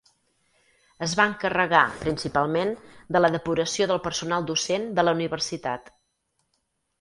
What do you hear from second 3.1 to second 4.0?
de la depuració